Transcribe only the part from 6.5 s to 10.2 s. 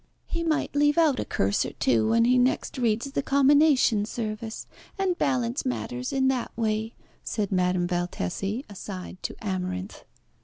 way," said Madame Valtesi, aside to Amarinth.